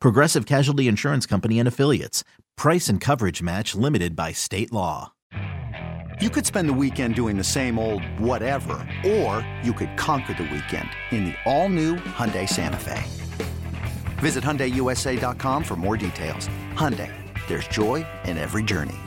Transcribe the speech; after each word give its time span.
Progressive 0.00 0.46
Casualty 0.46 0.88
Insurance 0.88 1.26
Company 1.26 1.58
and 1.58 1.66
Affiliates. 1.66 2.24
Price 2.56 2.88
and 2.88 3.00
coverage 3.00 3.42
match 3.42 3.74
limited 3.74 4.14
by 4.14 4.32
state 4.32 4.72
law. 4.72 5.12
You 6.20 6.30
could 6.30 6.44
spend 6.44 6.68
the 6.68 6.72
weekend 6.74 7.14
doing 7.14 7.36
the 7.36 7.44
same 7.44 7.78
old 7.78 8.02
whatever, 8.18 8.86
or 9.06 9.48
you 9.62 9.72
could 9.72 9.96
conquer 9.96 10.34
the 10.34 10.42
weekend 10.42 10.90
in 11.12 11.26
the 11.26 11.34
all-new 11.46 11.96
Hyundai 11.96 12.48
Santa 12.48 12.76
Fe. 12.76 13.04
Visit 14.18 14.42
HyundaiUSA.com 14.42 15.62
for 15.62 15.76
more 15.76 15.96
details. 15.96 16.48
Hyundai, 16.74 17.12
there's 17.46 17.68
joy 17.68 18.04
in 18.24 18.36
every 18.36 18.64
journey. 18.64 18.98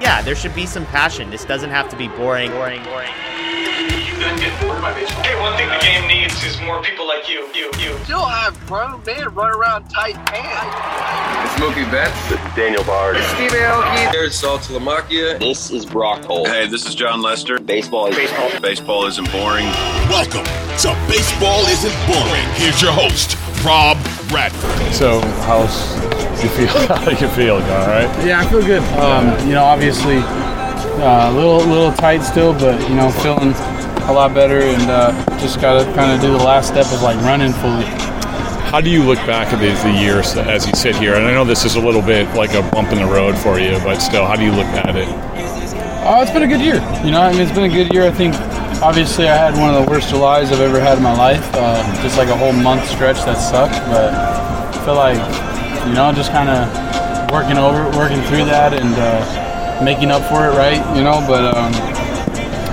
Yeah, 0.00 0.20
there 0.20 0.34
should 0.34 0.54
be 0.54 0.66
some 0.66 0.84
passion. 0.86 1.30
This 1.30 1.46
doesn't 1.46 1.70
have 1.70 1.88
to 1.88 1.96
be 1.96 2.08
boring, 2.08 2.50
boring, 2.50 2.84
boring. 2.84 3.33
You 3.74 4.20
done 4.20 4.38
get 4.38 4.54
bored 4.62 4.80
by 4.80 4.94
baseball. 4.94 5.24
Hey, 5.24 5.40
one 5.40 5.56
thing 5.56 5.68
the 5.68 5.78
game 5.80 6.06
needs 6.06 6.44
is 6.44 6.60
more 6.60 6.80
people 6.80 7.08
like 7.08 7.28
you, 7.28 7.48
you, 7.54 7.72
you. 7.76 7.98
Still 8.04 8.24
have 8.24 8.54
grown 8.66 9.02
men 9.04 9.34
run 9.34 9.50
around 9.50 9.88
tight 9.88 10.14
pants. 10.26 11.50
It's 11.50 11.60
Mookie 11.60 11.90
Betts. 11.90 12.14
This 12.28 12.38
is 12.38 12.54
Daniel 12.54 12.84
Bard. 12.84 13.16
Steve 13.16 13.50
Aoki. 13.50 14.12
There's 14.12 14.40
Saltalamacchia. 14.40 15.40
This 15.40 15.72
is 15.72 15.84
Brock 15.84 16.22
Holt. 16.22 16.46
Hey, 16.46 16.68
this 16.68 16.86
is 16.86 16.94
Jon 16.94 17.20
Lester. 17.20 17.58
Baseball 17.58 18.06
is 18.06 18.14
baseball. 18.14 18.60
Baseball 18.60 19.06
isn't 19.06 19.32
boring. 19.32 19.66
Welcome 20.08 20.44
to 20.78 20.94
Baseball 21.08 21.66
Isn't 21.66 22.06
Boring. 22.06 22.46
Here's 22.54 22.80
your 22.80 22.92
host, 22.92 23.36
Rob 23.64 23.98
Bradford. 24.28 24.94
So, 24.94 25.20
how's 25.42 25.96
you 26.44 26.48
feel? 26.50 26.68
How 26.96 27.10
you 27.10 27.28
feel, 27.30 27.54
all 27.56 27.88
right? 27.88 28.24
Yeah, 28.24 28.40
I 28.40 28.46
feel 28.46 28.62
good. 28.62 28.82
Um, 28.98 29.48
you 29.48 29.54
know, 29.54 29.64
obviously 29.64 30.22
a 31.00 31.32
little 31.32 31.58
little 31.58 31.92
tight 31.92 32.22
still, 32.22 32.52
but 32.52 32.80
you 32.88 32.94
know, 32.94 33.10
feeling 33.10 33.52
a 34.08 34.12
lot 34.12 34.34
better, 34.34 34.60
and 34.60 34.90
uh, 34.90 35.38
just 35.38 35.60
gotta 35.60 35.84
kind 35.94 36.12
of 36.12 36.20
do 36.20 36.30
the 36.30 36.44
last 36.44 36.68
step 36.68 36.86
of 36.86 37.02
like 37.02 37.16
running 37.22 37.52
fully. 37.52 37.84
How 38.70 38.80
do 38.80 38.90
you 38.90 39.04
look 39.04 39.18
back 39.18 39.52
at 39.52 39.60
these 39.60 39.82
the 39.82 39.92
years 39.92 40.36
as 40.36 40.66
you 40.66 40.74
sit 40.74 40.96
here? 40.96 41.14
And 41.14 41.24
I 41.26 41.32
know 41.32 41.44
this 41.44 41.64
is 41.64 41.76
a 41.76 41.80
little 41.80 42.02
bit 42.02 42.26
like 42.34 42.54
a 42.54 42.62
bump 42.70 42.90
in 42.90 42.98
the 42.98 43.06
road 43.06 43.36
for 43.38 43.58
you, 43.58 43.78
but 43.84 43.98
still, 44.00 44.26
how 44.26 44.36
do 44.36 44.44
you 44.44 44.52
look 44.52 44.66
at 44.66 44.96
it? 44.96 45.08
Oh, 46.06 46.20
it's 46.20 46.30
been 46.30 46.42
a 46.42 46.48
good 46.48 46.60
year. 46.60 46.76
You 47.04 47.12
know, 47.12 47.22
I 47.22 47.32
mean, 47.32 47.40
it's 47.40 47.52
been 47.52 47.70
a 47.70 47.74
good 47.74 47.92
year. 47.92 48.06
I 48.06 48.10
think 48.10 48.34
obviously 48.82 49.28
I 49.28 49.36
had 49.36 49.54
one 49.54 49.74
of 49.74 49.84
the 49.84 49.90
worst 49.90 50.10
Julys 50.10 50.50
I've 50.50 50.60
ever 50.60 50.80
had 50.80 50.98
in 50.98 51.04
my 51.04 51.16
life. 51.16 51.48
Uh, 51.54 52.02
just 52.02 52.18
like 52.18 52.28
a 52.28 52.36
whole 52.36 52.52
month 52.52 52.88
stretch 52.90 53.24
that 53.24 53.36
sucked, 53.36 53.78
but 53.86 54.12
I 54.12 54.84
feel 54.84 54.96
like 54.96 55.18
you 55.86 55.94
know, 55.94 56.12
just 56.12 56.30
kind 56.32 56.48
of 56.48 57.30
working 57.30 57.58
over, 57.58 57.84
working 57.96 58.20
through 58.22 58.44
that, 58.46 58.74
and 58.74 58.94
uh, 58.94 59.43
making 59.82 60.10
up 60.10 60.22
for 60.28 60.46
it, 60.46 60.56
right? 60.56 60.78
You 60.96 61.02
know, 61.02 61.24
but 61.26 61.44
um, 61.56 61.72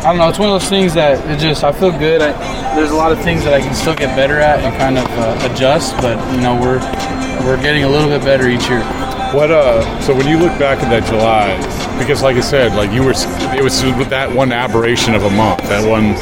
I 0.02 0.04
don't 0.04 0.18
know. 0.18 0.30
It's 0.30 0.40
one 0.40 0.50
of 0.50 0.60
those 0.60 0.70
things 0.70 0.94
that 0.96 1.24
it 1.30 1.40
just 1.40 1.64
I 1.64 1.72
feel 1.72 1.92
good. 1.92 2.22
I, 2.22 2.32
there's 2.76 2.92
a 2.92 2.96
lot 2.96 3.12
of 3.12 3.22
things 3.22 3.44
that 3.44 3.54
I 3.54 3.62
can 3.62 3.74
still 3.74 3.96
get 3.96 4.16
better 4.16 4.40
at 4.40 4.60
and 4.60 4.76
kind 4.78 4.98
of 4.98 5.06
uh, 5.12 5.50
adjust, 5.52 5.96
but 5.98 6.18
you 6.34 6.42
know, 6.42 6.60
we're 6.60 6.80
we're 7.46 7.62
getting 7.62 7.84
a 7.84 7.90
little 7.90 8.10
bit 8.10 8.22
better 8.24 8.48
each 8.48 8.68
year. 8.70 8.82
What 9.34 9.52
uh? 9.52 10.02
So 10.02 10.16
when 10.16 10.28
you 10.28 10.38
look 10.38 10.58
back 10.60 10.80
at 10.80 10.90
that 10.90 11.06
July, 11.08 11.56
because 11.98 12.22
like 12.22 12.36
I 12.36 12.42
said, 12.42 12.74
like 12.74 12.92
you 12.92 13.04
were, 13.04 13.14
it 13.16 13.64
was 13.64 13.82
that 14.10 14.32
one 14.32 14.52
aberration 14.52 15.14
of 15.16 15.24
a 15.24 15.30
month, 15.30 15.62
that 15.64 15.88
one 15.88 16.16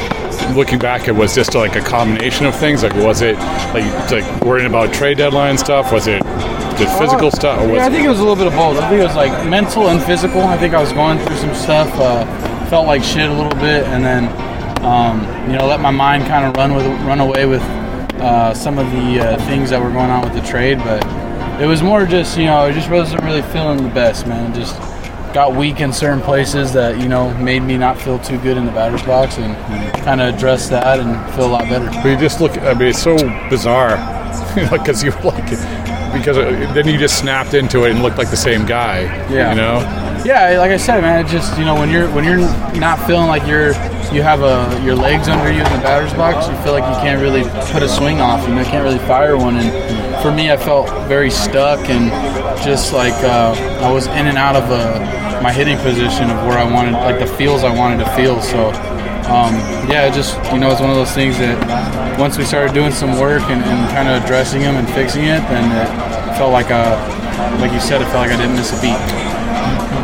looking 0.54 0.78
back, 0.78 1.08
it 1.08 1.12
was 1.12 1.34
just 1.34 1.54
like 1.54 1.76
a 1.76 1.80
combination 1.80 2.46
of 2.46 2.54
things. 2.54 2.82
Like, 2.82 2.94
was 2.94 3.22
it 3.22 3.36
like 3.74 4.10
like 4.10 4.40
worrying 4.42 4.68
about 4.68 4.92
trade 4.92 5.18
deadline 5.18 5.58
stuff? 5.58 5.92
Was 5.92 6.06
it 6.06 6.22
the 6.22 6.86
physical 6.98 7.28
uh, 7.28 7.30
stuff? 7.30 7.70
yeah, 7.70 7.86
I 7.86 7.90
think 7.90 8.04
it 8.04 8.08
was 8.08 8.20
a 8.20 8.22
little 8.22 8.36
bit 8.36 8.46
of 8.46 8.54
both. 8.54 8.78
I 8.78 8.88
think 8.88 9.00
it 9.00 9.06
was 9.06 9.16
like 9.16 9.32
mental 9.48 9.88
and 9.88 10.02
physical. 10.02 10.42
I 10.42 10.56
think 10.56 10.74
I 10.74 10.80
was 10.80 10.92
going 10.92 11.18
through 11.18 11.36
some 11.36 11.54
stuff. 11.54 11.88
Uh, 11.94 12.24
felt 12.68 12.86
like 12.86 13.02
shit 13.02 13.28
a 13.28 13.32
little 13.32 13.58
bit, 13.60 13.84
and 13.86 14.04
then 14.04 14.26
um, 14.84 15.20
you 15.50 15.58
know 15.58 15.66
let 15.66 15.80
my 15.80 15.90
mind 15.90 16.24
kind 16.26 16.44
of 16.44 16.54
run 16.56 16.74
with 16.74 16.86
run 17.02 17.20
away 17.20 17.46
with 17.46 17.62
uh, 18.20 18.54
some 18.54 18.78
of 18.78 18.90
the 18.92 19.20
uh, 19.20 19.46
things 19.46 19.70
that 19.70 19.82
were 19.82 19.90
going 19.90 20.10
on 20.10 20.22
with 20.22 20.34
the 20.34 20.48
trade. 20.48 20.78
But 20.78 21.04
it 21.60 21.66
was 21.66 21.82
more 21.82 22.06
just 22.06 22.38
you 22.38 22.46
know 22.46 22.58
I 22.58 22.72
just 22.72 22.90
wasn't 22.90 23.22
really 23.22 23.42
feeling 23.42 23.82
the 23.82 23.90
best, 23.90 24.26
man. 24.26 24.54
Just 24.54 24.76
got 25.32 25.54
weak 25.54 25.80
in 25.80 25.92
certain 25.92 26.20
places 26.20 26.72
that 26.72 27.00
you 27.00 27.08
know 27.08 27.32
made 27.38 27.60
me 27.60 27.76
not 27.76 28.00
feel 28.00 28.18
too 28.18 28.38
good 28.38 28.56
in 28.56 28.66
the 28.66 28.72
batter's 28.72 29.02
box, 29.02 29.38
and 29.38 29.54
kind 30.04 30.20
of 30.20 30.34
address 30.34 30.68
that 30.68 31.00
and 31.00 31.34
feel 31.34 31.46
a 31.46 31.52
lot 31.52 31.68
better. 31.68 31.86
But 31.86 32.06
you 32.06 32.16
just 32.16 32.40
look. 32.40 32.56
I 32.58 32.74
mean, 32.74 32.88
it's 32.88 33.02
so 33.02 33.16
bizarre 33.48 33.96
because 34.70 35.02
you 35.04 35.10
like 35.22 35.44
because 36.12 36.38
uh, 36.38 36.72
then 36.74 36.86
you 36.86 36.98
just 36.98 37.18
snapped 37.18 37.54
into 37.54 37.84
it 37.84 37.92
and 37.92 38.02
looked 38.02 38.18
like 38.18 38.30
the 38.30 38.36
same 38.36 38.66
guy. 38.66 39.02
Yeah. 39.28 39.50
You 39.50 39.56
know. 39.56 40.09
Yeah, 40.24 40.58
like 40.58 40.70
I 40.70 40.76
said, 40.76 41.00
man, 41.00 41.24
it 41.24 41.28
just 41.30 41.58
you 41.58 41.64
know 41.64 41.74
when 41.74 41.88
you're 41.88 42.06
when 42.10 42.24
you're 42.24 42.44
not 42.78 42.98
feeling 43.06 43.28
like 43.28 43.46
you're 43.46 43.72
you 44.12 44.20
have 44.22 44.42
a 44.42 44.82
your 44.84 44.94
legs 44.94 45.28
under 45.28 45.50
you 45.50 45.64
in 45.64 45.72
the 45.72 45.80
batter's 45.80 46.12
box, 46.12 46.46
you 46.46 46.54
feel 46.62 46.72
like 46.72 46.84
you 46.84 47.00
can't 47.00 47.22
really 47.22 47.42
put 47.72 47.82
a 47.82 47.88
swing 47.88 48.20
off, 48.20 48.46
and 48.46 48.58
you 48.58 48.64
can't 48.64 48.84
really 48.84 48.98
fire 49.06 49.38
one. 49.38 49.56
And 49.56 50.22
for 50.22 50.30
me, 50.30 50.52
I 50.52 50.58
felt 50.58 50.90
very 51.08 51.30
stuck 51.30 51.88
and 51.88 52.10
just 52.62 52.92
like 52.92 53.14
uh, 53.24 53.54
I 53.80 53.90
was 53.90 54.08
in 54.08 54.26
and 54.26 54.36
out 54.36 54.56
of 54.56 54.64
uh, 54.70 55.40
my 55.42 55.52
hitting 55.52 55.78
position 55.78 56.28
of 56.28 56.36
where 56.46 56.58
I 56.58 56.70
wanted, 56.70 56.92
like 56.92 57.18
the 57.18 57.26
feels 57.26 57.64
I 57.64 57.74
wanted 57.74 58.04
to 58.04 58.10
feel. 58.10 58.42
So 58.42 58.68
um, 59.32 59.56
yeah, 59.88 60.04
it 60.06 60.12
just 60.12 60.36
you 60.52 60.58
know 60.58 60.70
it's 60.70 60.82
one 60.82 60.90
of 60.90 60.96
those 60.96 61.12
things 61.12 61.38
that 61.38 62.18
once 62.20 62.36
we 62.36 62.44
started 62.44 62.74
doing 62.74 62.92
some 62.92 63.18
work 63.18 63.40
and, 63.44 63.64
and 63.64 63.90
kind 63.96 64.06
of 64.06 64.22
addressing 64.22 64.60
them 64.60 64.76
and 64.76 64.86
fixing 64.90 65.24
it, 65.24 65.40
then 65.48 65.64
it 65.64 66.36
felt 66.36 66.52
like 66.52 66.68
a 66.68 67.00
like 67.58 67.72
you 67.72 67.80
said, 67.80 68.02
it 68.02 68.08
felt 68.12 68.28
like 68.28 68.32
I 68.32 68.36
didn't 68.36 68.56
miss 68.56 68.76
a 68.76 68.80
beat 68.82 69.29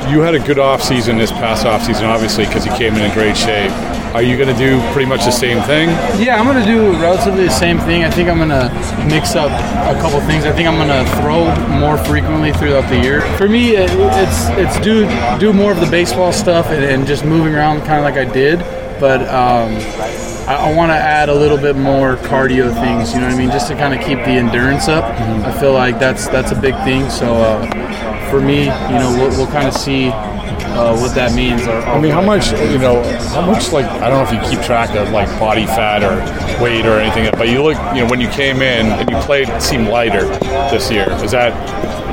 you 0.08 0.20
had 0.20 0.34
a 0.34 0.38
good 0.38 0.58
off 0.58 0.82
season 0.82 1.18
this 1.18 1.32
past 1.32 1.66
off 1.66 1.82
season, 1.82 2.04
obviously, 2.04 2.46
because 2.46 2.64
you 2.64 2.72
came 2.72 2.94
in 2.94 3.02
in 3.02 3.12
great 3.12 3.36
shape. 3.36 3.70
Are 4.14 4.22
you 4.22 4.36
going 4.36 4.48
to 4.48 4.58
do 4.58 4.80
pretty 4.92 5.08
much 5.08 5.24
the 5.24 5.30
same 5.30 5.60
thing? 5.62 5.88
Yeah, 6.20 6.36
I'm 6.38 6.46
going 6.46 6.64
to 6.64 6.64
do 6.64 6.92
relatively 6.92 7.44
the 7.44 7.50
same 7.50 7.78
thing. 7.80 8.04
I 8.04 8.10
think 8.10 8.28
I'm 8.28 8.38
going 8.38 8.48
to 8.48 8.70
mix 9.06 9.34
up 9.34 9.50
a 9.50 10.00
couple 10.00 10.20
things. 10.20 10.44
I 10.44 10.52
think 10.52 10.68
I'm 10.68 10.76
going 10.76 11.04
to 11.04 11.10
throw 11.20 11.54
more 11.78 11.98
frequently 11.98 12.52
throughout 12.52 12.88
the 12.88 12.98
year. 13.00 13.20
For 13.36 13.48
me, 13.48 13.76
it's 13.76 14.48
it's 14.50 14.80
do 14.80 15.06
do 15.38 15.52
more 15.52 15.72
of 15.72 15.80
the 15.80 15.90
baseball 15.90 16.32
stuff 16.32 16.66
and, 16.68 16.84
and 16.84 17.06
just 17.06 17.24
moving 17.24 17.54
around 17.54 17.80
kind 17.80 17.98
of 17.98 18.04
like 18.04 18.16
I 18.16 18.30
did, 18.30 18.60
but. 19.00 19.22
Um, 19.28 20.25
I, 20.46 20.70
I 20.70 20.74
want 20.74 20.90
to 20.90 20.96
add 20.96 21.28
a 21.28 21.34
little 21.34 21.58
bit 21.58 21.76
more 21.76 22.16
cardio 22.16 22.72
things. 22.72 23.12
You 23.12 23.20
know 23.20 23.26
what 23.26 23.34
I 23.34 23.38
mean, 23.38 23.50
just 23.50 23.68
to 23.68 23.74
kind 23.74 23.92
of 23.92 24.04
keep 24.06 24.18
the 24.18 24.30
endurance 24.30 24.88
up. 24.88 25.04
Mm-hmm. 25.04 25.44
I 25.44 25.60
feel 25.60 25.72
like 25.72 25.98
that's 25.98 26.28
that's 26.28 26.52
a 26.52 26.60
big 26.60 26.74
thing. 26.84 27.10
So 27.10 27.34
uh, 27.34 28.30
for 28.30 28.40
me, 28.40 28.64
you 28.64 28.98
know, 28.98 29.14
we'll, 29.18 29.30
we'll 29.30 29.52
kind 29.52 29.68
of 29.68 29.74
see 29.74 30.08
uh, 30.08 30.96
what 30.98 31.14
that 31.14 31.34
means. 31.34 31.66
Or, 31.66 31.80
I 31.80 31.98
mean, 32.00 32.12
how 32.12 32.22
much, 32.22 32.52
you 32.52 32.78
know, 32.78 33.02
how 33.30 33.46
much, 33.46 33.72
like, 33.72 33.86
I 33.86 34.08
don't 34.08 34.22
know 34.22 34.38
if 34.38 34.44
you 34.44 34.50
keep 34.50 34.64
track 34.64 34.94
of, 34.94 35.10
like, 35.10 35.28
body 35.40 35.64
fat 35.64 36.02
or 36.02 36.16
weight 36.62 36.84
or 36.84 36.98
anything, 36.98 37.30
but 37.38 37.48
you 37.48 37.62
look, 37.62 37.78
you 37.94 38.02
know, 38.02 38.10
when 38.10 38.20
you 38.20 38.28
came 38.28 38.56
in 38.56 38.86
and 38.86 39.08
you 39.08 39.16
played, 39.18 39.48
it 39.48 39.62
seemed 39.62 39.88
lighter 39.88 40.26
this 40.70 40.90
year. 40.90 41.10
Is 41.22 41.30
that 41.30 41.52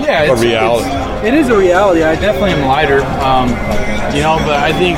yeah, 0.01 0.31
a 0.31 0.35
reality? 0.35 0.87
It's, 0.87 1.27
it 1.27 1.33
is 1.33 1.49
a 1.49 1.57
reality. 1.57 2.03
I 2.03 2.15
definitely 2.15 2.51
am 2.51 2.67
lighter, 2.67 3.01
um, 3.19 3.49
you 4.15 4.21
know, 4.21 4.37
but 4.45 4.59
I 4.63 4.71
think 4.73 4.97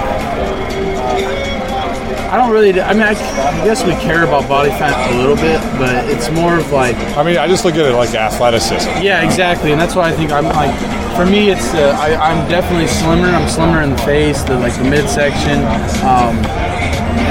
I 2.35 2.39
don't 2.39 2.51
really. 2.51 2.81
I 2.81 2.91
mean, 2.91 3.03
I, 3.03 3.11
I, 3.11 3.63
guess 3.63 3.85
we 3.85 3.93
care 3.93 4.25
about 4.25 4.49
body 4.49 4.69
fat 4.71 4.91
a 5.09 5.15
little 5.15 5.37
bit, 5.37 5.55
but 5.79 6.03
it's 6.09 6.29
more 6.29 6.59
of 6.59 6.69
like. 6.73 6.97
I 7.15 7.23
mean, 7.23 7.37
I 7.37 7.47
just 7.47 7.63
look 7.63 7.75
at 7.75 7.85
it 7.85 7.95
like 7.95 8.13
athleticism. 8.13 8.89
Yeah, 9.01 9.23
exactly, 9.23 9.71
and 9.71 9.79
that's 9.79 9.95
why 9.95 10.09
I 10.09 10.11
think 10.11 10.33
I'm 10.33 10.43
like. 10.43 10.75
For 11.15 11.25
me, 11.25 11.49
it's 11.49 11.73
uh, 11.73 11.95
I, 11.97 12.33
am 12.33 12.45
definitely 12.49 12.87
slimmer. 12.87 13.27
I'm 13.27 13.47
slimmer 13.47 13.81
in 13.83 13.91
the 13.91 13.97
face, 13.99 14.43
the 14.43 14.59
like 14.59 14.75
the 14.75 14.83
midsection, 14.83 15.63
um, 16.03 16.35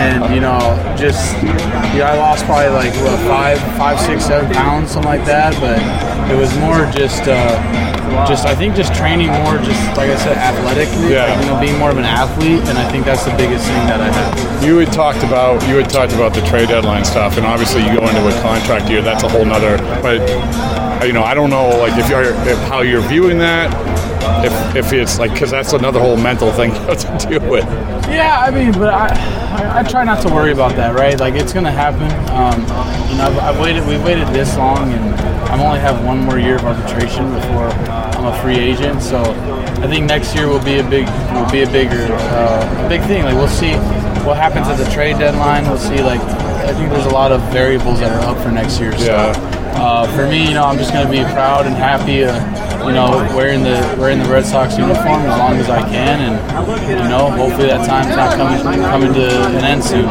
and 0.01 0.35
you 0.35 0.41
know, 0.41 0.59
just 0.97 1.37
yeah, 1.93 2.09
I 2.11 2.17
lost 2.17 2.47
probably 2.47 2.71
like 2.71 2.95
what 3.05 3.21
five, 3.29 3.61
five, 3.77 4.01
six, 4.01 4.25
seven 4.25 4.51
pounds, 4.55 4.93
something 4.93 5.11
like 5.11 5.27
that. 5.27 5.53
But 5.61 6.33
it 6.33 6.41
was 6.41 6.49
more 6.61 6.91
just. 6.97 7.29
Uh, 7.29 7.94
just 8.27 8.47
I 8.47 8.55
think 8.55 8.75
just 8.75 8.95
training 8.95 9.29
more, 9.29 9.59
just 9.59 9.81
like 9.97 10.11
I 10.11 10.17
said, 10.17 10.37
athletically. 10.37 11.13
Yeah. 11.13 11.27
Like, 11.27 11.45
you 11.45 11.51
know, 11.51 11.61
being 11.61 11.79
more 11.79 11.91
of 11.91 11.99
an 11.99 12.05
athlete, 12.05 12.63
and 12.69 12.79
I 12.79 12.91
think 12.91 13.05
that's 13.05 13.25
the 13.25 13.35
biggest 13.37 13.67
thing 13.67 13.87
that 13.87 14.01
I 14.01 14.11
have. 14.11 14.65
You 14.65 14.79
had 14.79 14.93
talked 14.93 15.23
about 15.25 15.67
you 15.69 15.77
had 15.77 15.91
talked 15.91 16.13
about 16.13 16.35
the 16.35 16.43
trade 16.43 16.69
deadline 16.69 17.05
stuff, 17.05 17.37
and 17.37 17.47
obviously 17.47 17.83
you 17.83 17.95
go 17.99 18.07
into 18.09 18.27
a 18.27 18.43
contract 18.43 18.89
year. 18.89 19.03
That's 19.03 19.23
a 19.23 19.29
whole 19.29 19.45
nother. 19.45 19.79
But 20.03 20.21
you 21.07 21.13
know, 21.13 21.23
I 21.25 21.35
don't 21.35 21.51
know, 21.51 21.69
like 21.79 21.99
if 21.99 22.09
you're 22.09 22.23
if 22.49 22.59
how 22.69 22.81
you're 22.81 23.03
viewing 23.03 23.39
that. 23.39 23.73
If, 24.43 24.77
if 24.77 24.93
it's 24.93 25.19
like 25.19 25.33
because 25.33 25.51
that's 25.51 25.75
another 25.75 26.01
whole 26.01 26.17
mental 26.17 26.51
thing 26.53 26.71
you 26.75 26.81
have 26.81 27.19
to 27.19 27.29
deal 27.29 27.51
with. 27.51 27.65
Yeah, 28.09 28.41
I 28.41 28.51
mean, 28.51 28.73
but 28.73 28.93
I, 28.93 29.09
I, 29.09 29.81
I 29.81 29.83
try 29.83 30.03
not 30.05 30.23
to 30.23 30.33
worry 30.33 30.53
about 30.53 30.77
that, 30.77 30.95
right? 30.95 31.19
Like 31.19 31.35
it's 31.35 31.53
gonna 31.53 31.71
happen. 31.71 32.09
Um, 32.31 32.61
you 33.11 33.19
know, 33.19 33.27
I've, 33.27 33.39
I've 33.39 33.61
waited. 33.61 33.87
We've 33.87 34.03
waited 34.03 34.29
this 34.29 34.57
long, 34.57 34.93
and 34.93 35.15
I 35.51 35.65
only 35.65 35.79
have 35.81 36.05
one 36.05 36.19
more 36.21 36.39
year 36.39 36.57
of 36.57 36.65
arbitration 36.65 37.33
before 37.33 37.69
I'm 38.25 38.33
a 38.33 38.41
free 38.43 38.57
agent. 38.57 39.03
So 39.03 39.21
I 39.83 39.87
think 39.87 40.07
next 40.07 40.35
year 40.35 40.49
will 40.49 40.65
be 40.65 40.79
a 40.79 40.89
big, 40.89 41.07
will 41.35 41.51
be 41.51 41.63
a 41.63 41.71
bigger, 41.71 42.07
uh, 42.11 42.85
a 42.87 42.89
big 42.89 43.03
thing. 43.03 43.23
Like 43.25 43.35
we'll 43.35 43.49
see 43.49 43.73
what 44.25 44.39
happens 44.39 44.67
at 44.69 44.79
the 44.79 44.91
trade 44.91 45.19
deadline. 45.19 45.65
We'll 45.65 45.77
see. 45.79 46.03
Like 46.03 46.21
I 46.21 46.73
think 46.73 46.91
there's 46.91 47.05
a 47.05 47.11
lot 47.11 47.33
of 47.33 47.43
variables 47.53 48.01
that 48.01 48.11
are 48.11 48.27
up 48.27 48.43
for 48.43 48.51
next 48.51 48.81
year. 48.81 48.97
So 48.99 49.15
uh, 49.77 50.07
for 50.17 50.27
me, 50.27 50.49
you 50.49 50.55
know, 50.55 50.65
I'm 50.65 50.79
just 50.79 50.93
gonna 50.93 51.11
be 51.11 51.21
proud 51.35 51.67
and 51.67 51.77
happy. 51.77 52.25
Uh, 52.25 52.65
you 52.87 52.93
know, 52.93 53.11
wearing 53.35 53.63
the 53.63 53.97
wearing 53.99 54.19
the 54.19 54.29
Red 54.29 54.45
Sox 54.45 54.77
uniform 54.79 55.21
as 55.23 55.39
long 55.39 55.57
as 55.57 55.69
I 55.71 55.81
can, 55.89 56.21
and 56.21 56.89
you 56.89 56.97
know, 57.09 57.31
hopefully 57.31 57.67
that 57.69 57.87
time's 57.87 58.15
not 58.15 58.37
coming 58.37 58.83
coming 58.83 59.13
to 59.15 59.47
an 59.59 59.65
end 59.65 59.83
soon. 59.85 60.07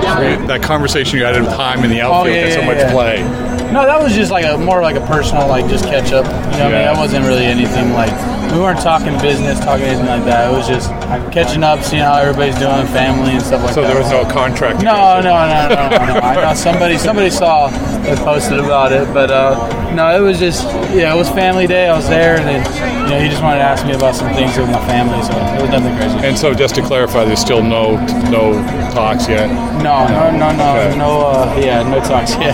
That 0.47 0.61
conversation 0.61 1.17
you 1.19 1.25
had 1.25 1.35
in 1.35 1.45
time 1.45 1.83
in 1.83 1.89
the 1.91 2.01
outfield 2.01 2.35
Oh, 2.35 2.39
yeah, 2.39 2.53
so 2.53 2.59
yeah, 2.61 2.65
much 2.65 2.77
yeah. 2.77 2.91
play. 2.91 3.52
No, 3.73 3.85
that 3.87 3.99
was 4.01 4.13
just 4.13 4.29
like 4.31 4.45
a 4.45 4.55
more 4.57 4.83
like 4.83 4.95
a 4.95 5.01
personal, 5.07 5.47
like 5.47 5.67
just 5.67 5.85
catch 5.85 6.11
up. 6.13 6.25
You 6.25 6.31
know, 6.31 6.37
what 6.37 6.53
I 6.53 6.63
mean, 6.65 6.71
Yeah. 6.73 6.93
that 6.93 6.97
wasn't 6.97 7.25
really 7.25 7.45
anything 7.45 7.91
like 7.93 8.13
we 8.53 8.59
weren't 8.59 8.79
talking 8.79 9.17
business, 9.19 9.59
talking 9.59 9.85
anything 9.85 10.05
like 10.05 10.23
that. 10.25 10.51
It 10.51 10.55
was 10.55 10.67
just 10.67 10.89
catching 11.31 11.63
up, 11.63 11.81
seeing 11.83 12.03
how 12.03 12.17
everybody's 12.17 12.57
doing, 12.59 12.85
family 12.87 13.31
and 13.33 13.41
stuff 13.41 13.63
like 13.63 13.73
So 13.73 13.81
that. 13.81 13.87
So 13.87 13.93
there 13.93 14.01
was 14.03 14.11
no 14.11 14.31
contract. 14.31 14.83
No, 14.83 15.19
no, 15.21 15.33
no, 15.33 15.69
no, 15.69 15.89
no, 15.89 16.13
no. 16.13 16.19
I 16.19 16.35
know 16.35 16.53
somebody 16.53 16.97
somebody 16.97 17.29
saw 17.29 17.69
and 17.69 18.17
posted 18.19 18.59
about 18.59 18.91
it, 18.91 19.11
but 19.13 19.31
uh, 19.31 19.55
no, 19.93 20.15
it 20.15 20.19
was 20.19 20.39
just 20.39 20.63
yeah, 20.93 21.13
it 21.13 21.17
was 21.17 21.29
family 21.29 21.67
day. 21.67 21.87
I 21.89 21.95
was 21.95 22.07
there, 22.07 22.37
and 22.37 22.47
then 22.47 23.03
you 23.05 23.09
know 23.09 23.19
he 23.19 23.29
just 23.29 23.41
wanted 23.41 23.57
to 23.59 23.63
ask 23.65 23.85
me 23.85 23.93
about 23.93 24.15
some 24.15 24.31
things 24.33 24.55
with 24.57 24.69
my 24.69 24.85
family, 24.87 25.21
so 25.23 25.33
it 25.57 25.61
was 25.61 25.71
nothing 25.71 25.95
crazy. 25.97 26.27
And 26.27 26.37
so, 26.37 26.53
just 26.53 26.75
to 26.75 26.81
clarify, 26.81 27.25
there's 27.25 27.39
still 27.41 27.63
no 27.63 27.95
no 28.29 28.53
talks 28.91 29.27
yet. 29.27 29.47
No, 29.81 30.07
no, 30.07 30.31
no, 30.31 30.51
no, 30.55 30.77
Okay. 30.77 30.97
no. 30.97 31.21
Uh, 31.27 31.59
yeah, 31.59 31.83
no 31.89 31.99
talks 32.01 32.35
yet. 32.35 32.53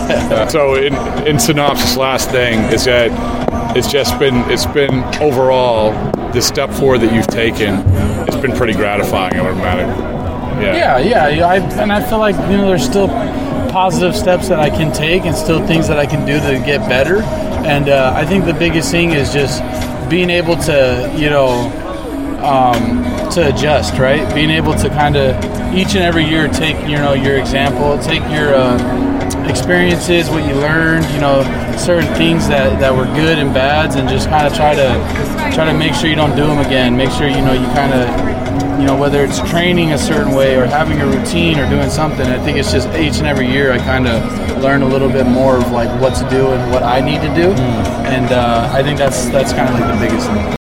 So, 0.49 0.75
in 0.75 0.93
in 1.27 1.37
synopsis, 1.39 1.97
last 1.97 2.31
thing 2.31 2.59
is 2.73 2.85
that 2.85 3.11
it's 3.75 3.91
just 3.91 4.17
been 4.19 4.35
it's 4.49 4.65
been 4.65 5.03
overall 5.21 5.91
the 6.31 6.41
step 6.41 6.69
forward 6.71 6.99
that 6.99 7.13
you've 7.13 7.27
taken. 7.27 7.75
It's 8.27 8.37
been 8.37 8.55
pretty 8.55 8.73
gratifying. 8.73 9.35
I 9.35 9.41
would 9.41 9.53
imagine. 9.53 10.19
Yeah, 10.61 10.97
yeah, 10.97 11.27
yeah. 11.29 11.47
I, 11.47 11.55
and 11.81 11.91
I 11.91 12.07
feel 12.07 12.19
like 12.19 12.35
you 12.49 12.57
know 12.57 12.67
there's 12.67 12.85
still 12.85 13.07
positive 13.69 14.15
steps 14.15 14.49
that 14.49 14.59
I 14.59 14.69
can 14.69 14.91
take 14.91 15.23
and 15.23 15.35
still 15.35 15.65
things 15.65 15.87
that 15.87 15.99
I 15.99 16.05
can 16.05 16.25
do 16.25 16.39
to 16.39 16.65
get 16.65 16.87
better. 16.89 17.21
And 17.65 17.89
uh, 17.89 18.13
I 18.15 18.25
think 18.25 18.45
the 18.45 18.53
biggest 18.53 18.91
thing 18.91 19.11
is 19.11 19.31
just 19.31 19.61
being 20.09 20.29
able 20.29 20.55
to 20.57 21.13
you 21.15 21.29
know 21.29 21.49
um, 22.43 23.03
to 23.31 23.47
adjust, 23.53 23.97
right? 23.99 24.33
Being 24.33 24.49
able 24.49 24.73
to 24.75 24.89
kind 24.89 25.15
of 25.15 25.35
each 25.73 25.95
and 25.95 26.03
every 26.03 26.23
year 26.23 26.47
take 26.47 26.75
you 26.87 26.97
know 26.97 27.13
your 27.13 27.37
example, 27.37 27.97
take 27.99 28.21
your 28.31 28.55
uh, 28.55 28.77
experiences, 29.49 30.29
what 30.29 30.45
you 30.47 30.53
learned, 30.53 31.05
you 31.11 31.19
know, 31.19 31.43
certain 31.77 32.13
things 32.15 32.47
that, 32.47 32.79
that 32.79 32.95
were 32.95 33.05
good 33.15 33.39
and 33.39 33.53
bads, 33.53 33.95
and 33.95 34.07
just 34.07 34.29
kind 34.29 34.47
of 34.47 34.53
try 34.53 34.75
to 34.75 34.89
try 35.53 35.65
to 35.65 35.73
make 35.73 35.93
sure 35.93 36.09
you 36.09 36.15
don't 36.15 36.35
do 36.35 36.45
them 36.45 36.59
again. 36.59 36.95
Make 36.95 37.11
sure 37.11 37.27
you 37.27 37.41
know 37.41 37.53
you 37.53 37.65
kind 37.73 37.93
of 37.93 38.29
you 38.79 38.85
know, 38.85 38.97
whether 38.97 39.23
it's 39.25 39.39
training 39.49 39.91
a 39.91 39.97
certain 39.97 40.33
way 40.33 40.55
or 40.55 40.65
having 40.65 41.01
a 41.01 41.05
routine 41.05 41.59
or 41.59 41.69
doing 41.69 41.89
something, 41.89 42.25
I 42.25 42.41
think 42.45 42.57
it's 42.57 42.71
just 42.71 42.87
each 42.97 43.17
and 43.17 43.27
every 43.27 43.45
year 43.45 43.73
I 43.73 43.77
kind 43.77 44.07
of 44.07 44.63
learn 44.63 44.83
a 44.83 44.87
little 44.87 45.09
bit 45.09 45.25
more 45.25 45.57
of 45.57 45.71
like 45.71 45.89
what 46.01 46.15
to 46.15 46.29
do 46.29 46.47
and 46.47 46.71
what 46.71 46.83
I 46.83 47.01
need 47.01 47.21
to 47.21 47.35
do, 47.35 47.51
and 48.07 48.31
uh, 48.31 48.69
I 48.73 48.81
think 48.81 48.97
that's 48.97 49.25
that's 49.29 49.51
kind 49.51 49.67
of 49.67 49.79
like 49.79 49.93
the 49.93 50.07
biggest 50.07 50.27
thing. 50.27 50.55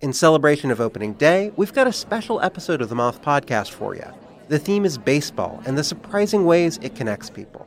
In 0.00 0.12
celebration 0.12 0.70
of 0.70 0.80
opening 0.80 1.14
day, 1.14 1.52
we've 1.56 1.72
got 1.72 1.86
a 1.86 1.92
special 1.92 2.40
episode 2.40 2.82
of 2.82 2.88
the 2.88 2.94
Moth 2.94 3.22
Podcast 3.22 3.70
for 3.70 3.94
you. 3.94 4.06
The 4.48 4.58
theme 4.58 4.84
is 4.84 4.98
baseball 4.98 5.62
and 5.66 5.78
the 5.78 5.84
surprising 5.84 6.44
ways 6.44 6.78
it 6.82 6.94
connects 6.94 7.30
people. 7.30 7.66